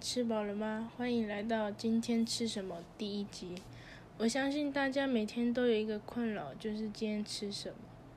[0.00, 0.90] 吃饱了吗？
[0.96, 3.54] 欢迎来到今天吃什么第一集。
[4.16, 7.74] 我相信大家每天都有一个困扰，就是今天吃什么。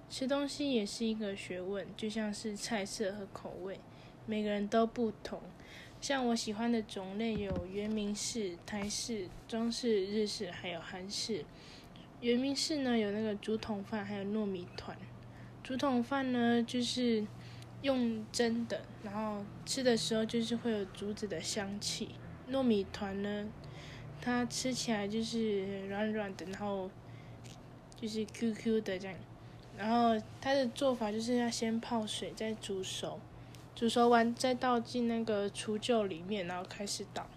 [0.09, 3.77] 吃东西也是一个学问，就像是菜色和口味，
[4.25, 5.41] 每个人都不同。
[5.99, 11.43] 像我喜欢的种类有原名式、台式、中式、日式，还有韩式。
[12.21, 14.97] 原名式呢有那个竹筒饭，还有糯米团。
[15.61, 17.25] 竹筒饭呢就是。
[17.83, 22.09] 用蒸的，然后吃的时候就是会有竹子的香气。
[22.49, 23.47] 糯米团呢，
[24.21, 26.89] 它吃起来就是软软的，然后
[27.95, 29.15] 就是 Q Q 的这样。
[29.77, 33.19] 然后它的做法就是要先泡水，再煮熟，
[33.75, 37.27] 煮熟完再倒进那个除臼里面，然后开始捣。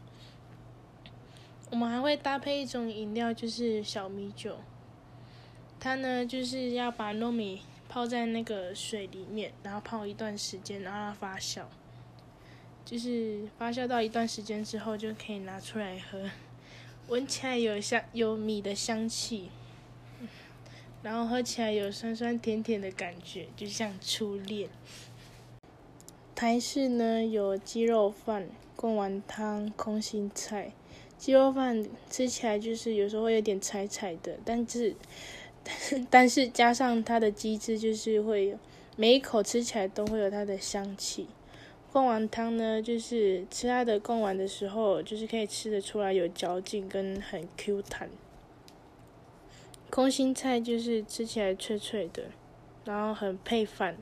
[1.70, 4.58] 我们还会搭配一种饮料，就是小米酒。
[5.80, 7.62] 它呢就是要把糯米。
[7.88, 11.62] 泡在那个水里面，然后泡一段时间，然后它发酵，
[12.84, 16.28] 就是发酵到一段时间之后就可以拿出来喝，
[17.08, 19.50] 闻起来有香有米的香气，
[21.02, 24.68] 然后喝起来有酸酸甜甜的感觉，就像初恋。
[26.34, 30.72] 台式呢有鸡肉饭、贡丸汤、空心菜，
[31.16, 34.94] 鸡肉饭吃起来就是有时候会有点柴柴的，但是。
[36.10, 38.58] 但是加上它的鸡汁，就是会有
[38.96, 41.26] 每一口吃起来都会有它的香气。
[41.92, 48.10] 贡丸汤呢，就是吃它的贡丸的时候，就是可以吃得出来有嚼劲跟很 Q 弹。
[49.88, 52.24] 空心菜就是吃起来脆脆的，
[52.84, 53.96] 然后很配饭。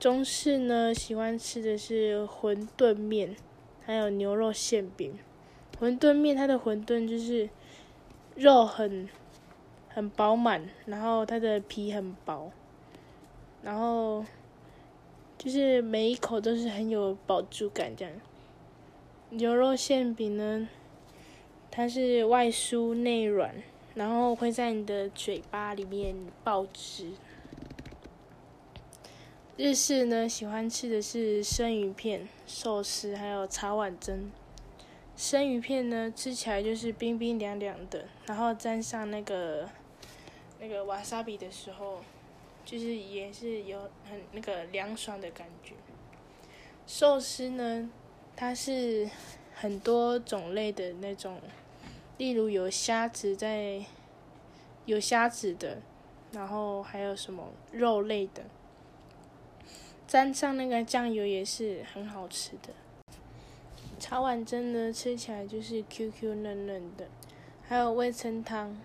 [0.00, 3.36] 中式呢，喜欢吃的是馄饨面，
[3.84, 5.18] 还有牛肉馅饼。
[5.78, 7.50] 馄饨面它的馄饨就是
[8.34, 9.08] 肉很。
[9.98, 12.52] 很饱满，然后它的皮很薄，
[13.64, 14.24] 然后
[15.36, 18.14] 就是每一口都是很有饱足感这样。
[19.30, 20.68] 牛肉馅饼呢，
[21.68, 23.52] 它是外酥内软，
[23.96, 26.14] 然后会在你的嘴巴里面
[26.44, 27.10] 爆汁。
[29.56, 34.30] 日式呢，喜欢吃的是生鱼片、寿司，还有茶碗蒸。
[35.16, 39.68] 生鱼片呢，吃起来就是冰冰凉凉的，然后沾上那个。
[40.60, 42.00] 那个瓦萨比的时候，
[42.64, 43.78] 就是也是有
[44.10, 45.74] 很那个凉爽的感觉。
[46.84, 47.88] 寿司呢，
[48.34, 49.08] 它是
[49.54, 51.40] 很多种类的那种，
[52.16, 53.84] 例如有虾子在，
[54.84, 55.80] 有虾子的，
[56.32, 58.42] 然后还有什么肉类的，
[60.08, 62.74] 沾上那个酱油也是很好吃的。
[64.00, 67.06] 茶碗蒸呢，吃起来就是 Q Q 嫩嫩的，
[67.62, 68.76] 还有味噌汤，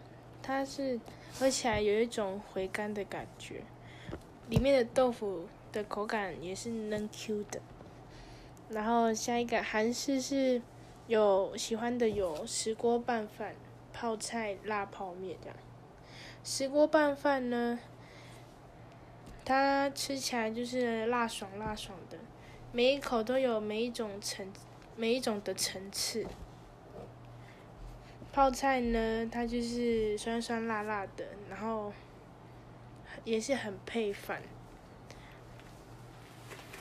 [0.44, 1.00] 它是。
[1.34, 3.64] 喝起来有一种回甘的感觉，
[4.50, 7.60] 里面的豆腐的口感也是嫩 Q 的。
[8.70, 10.62] 然后下一个韩式是
[11.08, 13.56] 有喜欢的有石锅拌饭、
[13.92, 15.58] 泡菜、辣泡面这样。
[16.44, 17.80] 石锅拌饭呢，
[19.44, 22.18] 它吃起来就是辣爽辣爽的，
[22.72, 24.52] 每一口都有每一种层
[24.96, 26.26] 每一种的层次。
[28.34, 31.94] 泡菜呢，它就是酸酸辣辣的，然后
[33.24, 34.42] 也是很配饭。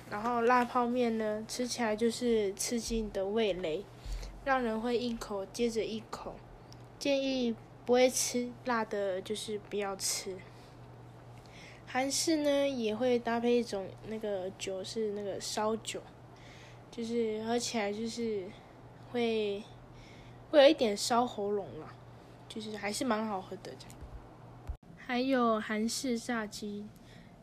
[0.08, 3.84] 然后辣泡面呢，吃起来就是刺激你的味蕾，
[4.46, 6.34] 让人会一口接着一口。
[6.98, 10.34] 建议不会吃辣的，就是不要吃。
[11.86, 16.00] 韩式呢，也会搭配一种那个酒，是那个烧酒，
[16.90, 18.44] 就是喝起来就是
[19.10, 19.62] 会。
[20.52, 21.94] 会有一点烧喉咙了，
[22.46, 23.72] 就是还是蛮好喝的。
[24.98, 26.84] 还有韩式炸鸡，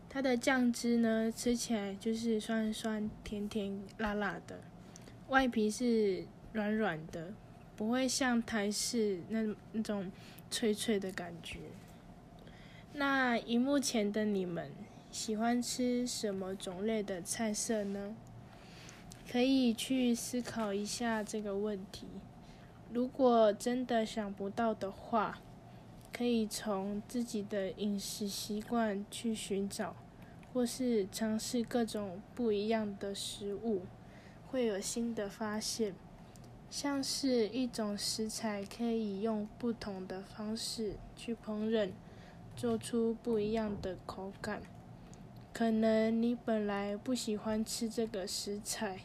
[0.08, 4.60] 它的酱汁呢，吃起来就是酸酸甜甜辣辣的，
[5.30, 7.34] 外皮是软软的，
[7.76, 10.12] 不会像台式那那种
[10.52, 11.62] 脆脆的感觉。
[12.94, 14.72] 那荧幕前的你们
[15.10, 18.16] 喜欢吃什么种类的菜色呢？
[19.32, 22.06] 可以去思考一下这个问题。
[22.92, 25.40] 如果真的想不到的话，
[26.12, 29.96] 可以从自己的饮食习惯去寻找，
[30.52, 33.84] 或是尝试各种不一样的食物，
[34.50, 35.94] 会有新的发现。
[36.72, 41.92] 像是一种食材可以用不同的方式去烹饪，
[42.56, 44.62] 做出不一样的口感。
[45.54, 49.00] 可能你本来不喜欢吃这个食材，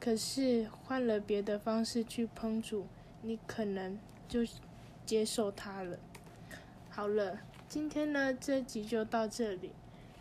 [0.00, 2.86] 可是换了别的方式去烹煮。
[3.22, 3.98] 你可能
[4.28, 4.40] 就
[5.06, 5.98] 接受它了。
[6.90, 7.38] 好了，
[7.68, 9.70] 今天呢这集就到这里，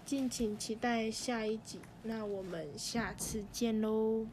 [0.05, 1.79] 敬请期待下一集。
[2.03, 4.25] 那我们下次见喽。